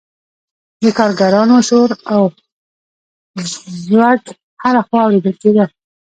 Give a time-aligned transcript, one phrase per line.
[0.81, 2.23] د کارګرانو شور او
[3.83, 4.23] ځوږ
[4.63, 5.65] هر خوا اوریدل کیده.